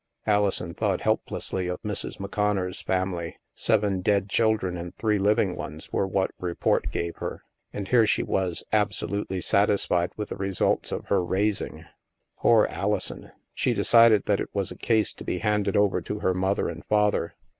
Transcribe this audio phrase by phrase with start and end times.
[0.19, 2.17] '* Alison thought helplessly of Mrs.
[2.17, 3.37] McConnor's family.
[3.53, 7.43] Seven dead children and three living ones were what report gave her.
[7.71, 11.85] And here she was, ab solutely satisfied with the results of her" raising."
[12.39, 13.29] Poor Alison!
[13.53, 16.83] She decided that it was a case to be handed over to her mother and
[16.85, 17.35] father.